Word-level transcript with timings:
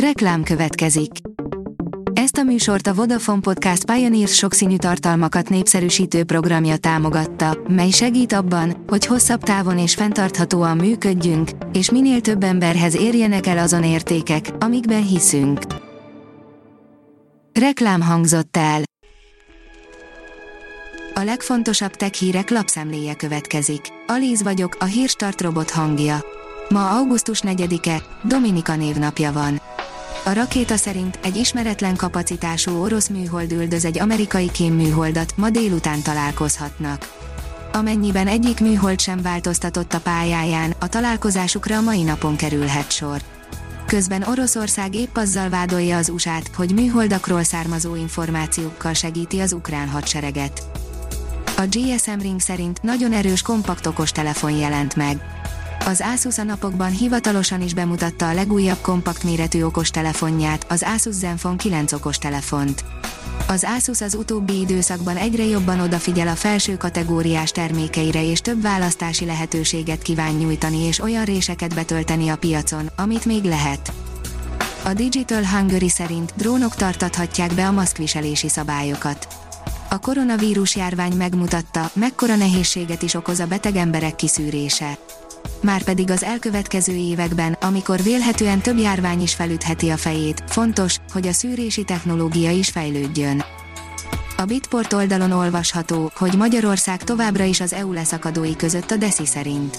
Reklám 0.00 0.42
következik. 0.42 1.10
Ezt 2.12 2.36
a 2.36 2.42
műsort 2.42 2.86
a 2.86 2.94
Vodafone 2.94 3.40
Podcast 3.40 3.84
Pioneers 3.84 4.34
sokszínű 4.34 4.76
tartalmakat 4.76 5.48
népszerűsítő 5.48 6.24
programja 6.24 6.76
támogatta, 6.76 7.58
mely 7.68 7.90
segít 7.90 8.32
abban, 8.32 8.84
hogy 8.86 9.06
hosszabb 9.06 9.42
távon 9.42 9.78
és 9.78 9.94
fenntarthatóan 9.94 10.76
működjünk, 10.76 11.50
és 11.72 11.90
minél 11.90 12.20
több 12.20 12.42
emberhez 12.42 12.96
érjenek 12.96 13.46
el 13.46 13.58
azon 13.58 13.84
értékek, 13.84 14.50
amikben 14.58 15.06
hiszünk. 15.06 15.60
Reklám 17.52 18.00
hangzott 18.00 18.56
el. 18.56 18.82
A 21.14 21.20
legfontosabb 21.20 21.92
tech 21.94 22.12
hírek 22.12 22.50
lapszemléje 22.50 23.14
következik. 23.14 23.80
Alíz 24.06 24.42
vagyok, 24.42 24.76
a 24.80 24.84
hírstart 24.84 25.40
robot 25.40 25.70
hangja. 25.70 26.24
Ma 26.68 26.90
augusztus 26.90 27.40
4-e, 27.44 28.02
Dominika 28.22 28.76
névnapja 28.76 29.32
van. 29.32 29.60
A 30.26 30.32
rakéta 30.32 30.76
szerint 30.76 31.18
egy 31.22 31.36
ismeretlen 31.36 31.96
kapacitású 31.96 32.82
orosz 32.82 33.08
műhold 33.08 33.52
üldöz 33.52 33.84
egy 33.84 33.98
amerikai 33.98 34.50
kémműholdat, 34.50 35.36
ma 35.36 35.50
délután 35.50 36.02
találkozhatnak. 36.02 37.12
Amennyiben 37.72 38.26
egyik 38.26 38.60
műhold 38.60 39.00
sem 39.00 39.22
változtatott 39.22 39.92
a 39.92 40.00
pályáján, 40.00 40.74
a 40.80 40.88
találkozásukra 40.88 41.76
a 41.76 41.80
mai 41.80 42.02
napon 42.02 42.36
kerülhet 42.36 42.92
sor. 42.92 43.20
Közben 43.86 44.22
Oroszország 44.22 44.94
épp 44.94 45.16
azzal 45.16 45.48
vádolja 45.48 45.96
az 45.96 46.08
USA-t, 46.08 46.50
hogy 46.54 46.74
műholdakról 46.74 47.42
származó 47.42 47.94
információkkal 47.94 48.92
segíti 48.92 49.40
az 49.40 49.52
ukrán 49.52 49.88
hadsereget. 49.88 50.62
A 51.56 51.62
GSM 51.70 52.18
Ring 52.20 52.40
szerint 52.40 52.82
nagyon 52.82 53.12
erős 53.12 53.42
kompakt 53.42 53.86
okostelefon 53.86 54.52
jelent 54.52 54.96
meg. 54.96 55.16
Az 55.88 56.02
Asus 56.14 56.38
a 56.38 56.42
napokban 56.42 56.90
hivatalosan 56.90 57.62
is 57.62 57.74
bemutatta 57.74 58.28
a 58.28 58.34
legújabb 58.34 58.80
kompakt 58.80 59.22
méretű 59.22 59.62
okostelefonját, 59.62 60.66
az 60.68 60.84
Asus 60.94 61.14
Zenfone 61.14 61.56
9 61.56 61.92
okostelefont. 61.92 62.84
Az 63.48 63.66
Asus 63.76 64.00
az 64.00 64.14
utóbbi 64.14 64.60
időszakban 64.60 65.16
egyre 65.16 65.44
jobban 65.44 65.80
odafigyel 65.80 66.28
a 66.28 66.34
felső 66.34 66.76
kategóriás 66.76 67.50
termékeire 67.50 68.24
és 68.24 68.40
több 68.40 68.62
választási 68.62 69.24
lehetőséget 69.24 70.02
kíván 70.02 70.32
nyújtani 70.32 70.78
és 70.78 71.00
olyan 71.00 71.24
réseket 71.24 71.74
betölteni 71.74 72.28
a 72.28 72.36
piacon, 72.36 72.90
amit 72.96 73.24
még 73.24 73.44
lehet. 73.44 73.92
A 74.84 74.92
Digital 74.92 75.44
Hungary 75.44 75.88
szerint 75.88 76.32
drónok 76.36 76.74
tartathatják 76.74 77.54
be 77.54 77.66
a 77.66 77.72
maszkviselési 77.72 78.48
szabályokat. 78.48 79.26
A 79.90 79.98
koronavírus 79.98 80.76
járvány 80.76 81.12
megmutatta, 81.16 81.90
mekkora 81.92 82.36
nehézséget 82.36 83.02
is 83.02 83.14
okoz 83.14 83.40
a 83.40 83.46
beteg 83.46 83.76
emberek 83.76 84.16
kiszűrése 84.16 84.98
márpedig 85.60 86.10
az 86.10 86.22
elkövetkező 86.22 86.92
években, 86.92 87.52
amikor 87.52 88.02
vélhetően 88.02 88.60
több 88.60 88.78
járvány 88.78 89.22
is 89.22 89.34
felütheti 89.34 89.88
a 89.88 89.96
fejét, 89.96 90.42
fontos, 90.46 90.96
hogy 91.12 91.26
a 91.26 91.32
szűrési 91.32 91.84
technológia 91.84 92.50
is 92.50 92.68
fejlődjön. 92.68 93.44
A 94.36 94.44
Bitport 94.44 94.92
oldalon 94.92 95.32
olvasható, 95.32 96.10
hogy 96.14 96.34
Magyarország 96.36 97.02
továbbra 97.02 97.44
is 97.44 97.60
az 97.60 97.72
EU 97.72 97.92
leszakadói 97.92 98.56
között 98.56 98.90
a 98.90 98.96
DESI 98.96 99.26
szerint. 99.26 99.78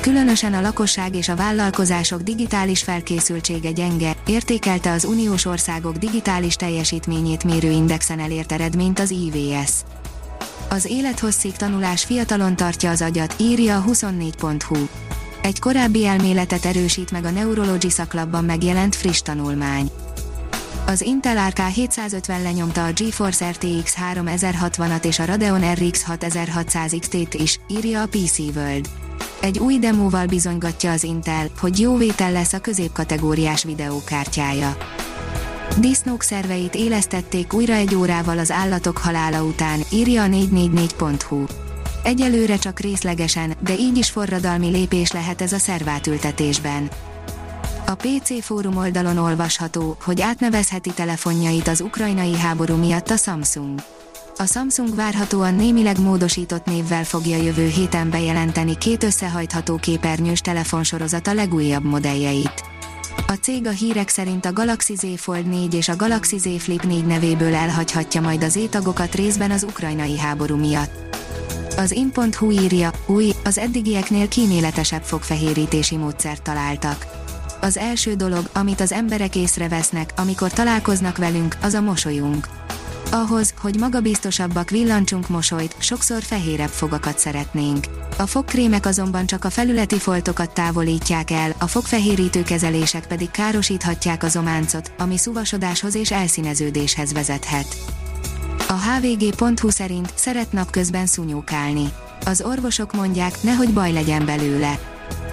Különösen 0.00 0.54
a 0.54 0.60
lakosság 0.60 1.16
és 1.16 1.28
a 1.28 1.36
vállalkozások 1.36 2.20
digitális 2.20 2.82
felkészültsége 2.82 3.70
gyenge, 3.70 4.16
értékelte 4.26 4.92
az 4.92 5.04
uniós 5.04 5.44
országok 5.44 5.96
digitális 5.96 6.54
teljesítményét 6.54 7.44
mérő 7.44 7.70
indexen 7.70 8.18
elért 8.18 8.52
eredményt 8.52 8.98
az 8.98 9.10
IVS. 9.10 9.70
Az 10.68 10.84
élethosszig 10.84 11.52
tanulás 11.52 12.04
fiatalon 12.04 12.56
tartja 12.56 12.90
az 12.90 13.02
agyat, 13.02 13.34
írja 13.38 13.76
a 13.76 13.84
24.hu. 13.84 14.86
Egy 15.42 15.58
korábbi 15.58 16.06
elméletet 16.06 16.64
erősít 16.64 17.10
meg 17.10 17.24
a 17.24 17.30
Neurology 17.30 17.90
szaklapban 17.90 18.44
megjelent 18.44 18.94
friss 18.94 19.22
tanulmány. 19.22 19.90
Az 20.86 21.00
Intel 21.00 21.48
RK 21.48 21.60
750 21.60 22.42
lenyomta 22.42 22.84
a 22.84 22.92
GeForce 22.92 23.50
RTX 23.50 23.96
3060-at 24.14 25.04
és 25.04 25.18
a 25.18 25.24
Radeon 25.24 25.74
RX 25.74 26.02
6600 26.02 26.94
XT-t 27.00 27.34
is, 27.34 27.60
írja 27.68 28.02
a 28.02 28.06
PC 28.06 28.38
World. 28.38 28.88
Egy 29.40 29.58
új 29.58 29.78
demóval 29.78 30.26
bizonygatja 30.26 30.90
az 30.90 31.04
Intel, 31.04 31.48
hogy 31.60 31.80
jó 31.80 31.96
vétel 31.96 32.32
lesz 32.32 32.52
a 32.52 32.60
középkategóriás 32.60 33.64
videókártyája. 33.64 34.76
Disznók 35.78 36.22
szerveit 36.22 36.74
élesztették 36.74 37.52
újra 37.52 37.72
egy 37.72 37.94
órával 37.94 38.38
az 38.38 38.50
állatok 38.50 38.98
halála 38.98 39.42
után, 39.42 39.80
írja 39.90 40.22
a 40.22 40.26
444.hu. 40.26 41.44
Egyelőre 42.02 42.56
csak 42.56 42.80
részlegesen, 42.80 43.54
de 43.60 43.74
így 43.74 43.96
is 43.96 44.10
forradalmi 44.10 44.70
lépés 44.70 45.12
lehet 45.12 45.40
ez 45.40 45.52
a 45.52 45.58
szervátültetésben. 45.58 46.90
A 47.86 47.94
PC 47.94 48.44
fórum 48.44 48.76
oldalon 48.76 49.16
olvasható, 49.16 49.96
hogy 50.00 50.20
átnevezheti 50.20 50.90
telefonjait 50.90 51.68
az 51.68 51.80
ukrajnai 51.80 52.38
háború 52.38 52.76
miatt 52.76 53.10
a 53.10 53.16
Samsung. 53.16 53.80
A 54.36 54.46
Samsung 54.46 54.94
várhatóan 54.94 55.54
némileg 55.54 56.00
módosított 56.00 56.64
névvel 56.64 57.04
fogja 57.04 57.36
jövő 57.36 57.66
héten 57.66 58.10
bejelenteni 58.10 58.78
két 58.78 59.02
összehajtható 59.02 59.76
képernyős 59.76 60.40
telefonsorozata 60.40 61.32
legújabb 61.32 61.84
modelljeit. 61.84 62.64
A 63.26 63.32
cég 63.32 63.66
a 63.66 63.70
hírek 63.70 64.08
szerint 64.08 64.44
a 64.44 64.52
Galaxy 64.52 64.94
Z 64.94 65.06
Fold 65.16 65.46
4 65.46 65.74
és 65.74 65.88
a 65.88 65.96
Galaxy 65.96 66.38
Z 66.38 66.48
Flip 66.58 66.82
4 66.82 67.06
nevéből 67.06 67.54
elhagyhatja 67.54 68.20
majd 68.20 68.42
az 68.42 68.56
étagokat 68.56 69.14
részben 69.14 69.50
az 69.50 69.62
ukrajnai 69.62 70.18
háború 70.18 70.56
miatt. 70.56 71.21
Az 71.82 71.90
in.hu 71.92 72.50
írja, 72.50 72.90
új, 73.06 73.32
az 73.44 73.58
eddigieknél 73.58 74.28
kíméletesebb 74.28 75.02
fogfehérítési 75.02 75.96
módszert 75.96 76.42
találtak. 76.42 77.06
Az 77.60 77.76
első 77.76 78.14
dolog, 78.14 78.48
amit 78.52 78.80
az 78.80 78.92
emberek 78.92 79.36
észrevesznek, 79.36 80.12
amikor 80.16 80.50
találkoznak 80.50 81.16
velünk, 81.16 81.56
az 81.62 81.74
a 81.74 81.80
mosolyunk. 81.80 82.48
Ahhoz, 83.10 83.54
hogy 83.60 83.78
magabiztosabbak 83.78 84.70
villancsunk 84.70 85.28
mosolyt, 85.28 85.74
sokszor 85.78 86.22
fehérebb 86.22 86.68
fogakat 86.68 87.18
szeretnénk. 87.18 87.86
A 88.18 88.26
fogkrémek 88.26 88.86
azonban 88.86 89.26
csak 89.26 89.44
a 89.44 89.50
felületi 89.50 89.98
foltokat 89.98 90.54
távolítják 90.54 91.30
el, 91.30 91.54
a 91.58 91.66
fogfehérítő 91.66 92.42
kezelések 92.42 93.06
pedig 93.06 93.30
károsíthatják 93.30 94.22
az 94.22 94.36
ománcot, 94.36 94.92
ami 94.98 95.16
szuvasodáshoz 95.16 95.94
és 95.94 96.10
elszíneződéshez 96.10 97.12
vezethet. 97.12 97.76
A 98.72 98.74
hvg.hu 98.74 99.70
szerint 99.70 100.12
szeret 100.14 100.52
napközben 100.52 101.06
szunyókálni. 101.06 101.92
Az 102.24 102.42
orvosok 102.42 102.92
mondják, 102.92 103.42
nehogy 103.42 103.72
baj 103.72 103.92
legyen 103.92 104.24
belőle. 104.24 104.78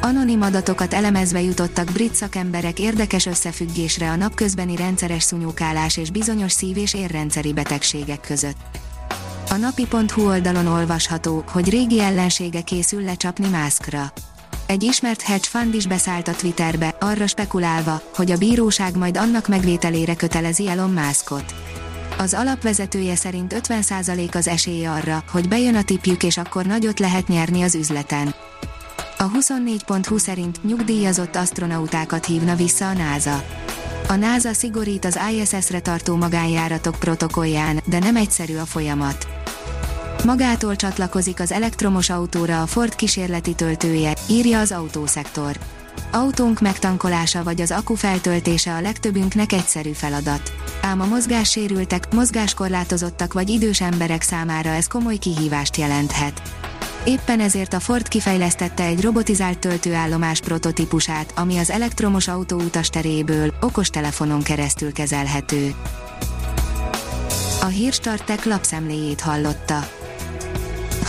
Anonim 0.00 0.42
adatokat 0.42 0.94
elemezve 0.94 1.42
jutottak 1.42 1.92
brit 1.92 2.14
szakemberek 2.14 2.78
érdekes 2.78 3.26
összefüggésre 3.26 4.10
a 4.10 4.16
napközbeni 4.16 4.76
rendszeres 4.76 5.22
szunyókálás 5.22 5.96
és 5.96 6.10
bizonyos 6.10 6.52
szív- 6.52 6.76
és 6.76 6.94
érrendszeri 6.94 7.52
betegségek 7.52 8.20
között. 8.20 8.78
A 9.50 9.56
napi.hu 9.56 10.26
oldalon 10.26 10.66
olvasható, 10.66 11.44
hogy 11.52 11.70
régi 11.70 12.00
ellensége 12.00 12.60
készül 12.60 13.02
lecsapni 13.02 13.48
mászkra. 13.48 14.12
Egy 14.66 14.82
ismert 14.82 15.22
hedge 15.22 15.48
fund 15.48 15.74
is 15.74 15.86
beszállt 15.86 16.28
a 16.28 16.34
Twitterbe, 16.34 16.96
arra 17.00 17.26
spekulálva, 17.26 18.02
hogy 18.14 18.30
a 18.30 18.38
bíróság 18.38 18.96
majd 18.96 19.16
annak 19.16 19.48
megvételére 19.48 20.14
kötelezi 20.14 20.68
Elon 20.68 20.90
Muskot. 20.90 21.61
Az 22.22 22.34
alapvezetője 22.34 23.16
szerint 23.16 23.54
50% 23.68 24.34
az 24.34 24.48
esélye 24.48 24.90
arra, 24.90 25.24
hogy 25.30 25.48
bejön 25.48 25.74
a 25.74 25.82
tipjük 25.82 26.22
és 26.22 26.36
akkor 26.36 26.64
nagyot 26.64 26.98
lehet 26.98 27.28
nyerni 27.28 27.62
az 27.62 27.74
üzleten. 27.74 28.34
A 29.18 29.30
24.20 29.30 30.18
szerint 30.18 30.64
nyugdíjazott 30.64 31.36
astronautákat 31.36 32.26
hívna 32.26 32.54
vissza 32.54 32.88
a 32.88 32.92
NASA. 32.92 33.44
A 34.08 34.14
NASA 34.14 34.52
szigorít 34.52 35.04
az 35.04 35.18
ISS-re 35.32 35.80
tartó 35.80 36.16
magánjáratok 36.16 36.98
protokollján, 36.98 37.80
de 37.84 37.98
nem 37.98 38.16
egyszerű 38.16 38.56
a 38.56 38.66
folyamat. 38.66 39.26
Magától 40.24 40.76
csatlakozik 40.76 41.40
az 41.40 41.52
elektromos 41.52 42.10
autóra 42.10 42.62
a 42.62 42.66
Ford 42.66 42.94
kísérleti 42.94 43.54
töltője, 43.54 44.14
írja 44.28 44.60
az 44.60 44.72
autószektor. 44.72 45.58
Autónk 46.10 46.60
megtankolása 46.60 47.42
vagy 47.42 47.60
az 47.60 47.70
akku 47.70 47.94
feltöltése 47.94 48.74
a 48.74 48.80
legtöbbünknek 48.80 49.52
egyszerű 49.52 49.92
feladat. 49.92 50.52
Ám 50.82 51.00
a 51.00 51.06
mozgássérültek, 51.06 52.14
mozgáskorlátozottak 52.14 53.32
vagy 53.32 53.48
idős 53.48 53.80
emberek 53.80 54.22
számára 54.22 54.70
ez 54.70 54.86
komoly 54.86 55.16
kihívást 55.16 55.76
jelenthet. 55.76 56.42
Éppen 57.04 57.40
ezért 57.40 57.72
a 57.72 57.80
Ford 57.80 58.08
kifejlesztette 58.08 58.84
egy 58.84 59.02
robotizált 59.02 59.58
töltőállomás 59.58 60.40
prototípusát, 60.40 61.32
ami 61.36 61.58
az 61.58 61.70
elektromos 61.70 62.28
autó 62.28 62.56
utasteréből, 62.56 63.54
okostelefonon 63.60 64.42
keresztül 64.42 64.92
kezelhető. 64.92 65.74
A 67.60 67.66
Hírstartek 67.66 68.44
lapszemléjét 68.44 69.20
hallotta. 69.20 69.88